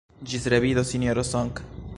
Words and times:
Ĝis 0.31 0.47
revido, 0.53 0.85
Sinjoro 0.93 1.29
Song. 1.33 1.65